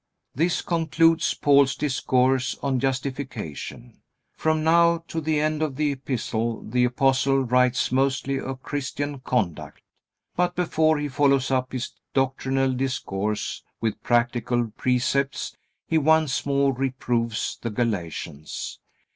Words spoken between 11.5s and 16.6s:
up his doctrinal discourse with practical precepts he once